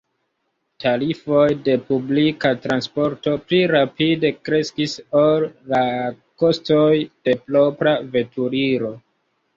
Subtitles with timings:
[0.83, 5.83] Tarifoj de publika transporto pli rapide kreskis ol la
[6.45, 6.91] kostoj
[7.29, 8.95] de propra veturilo.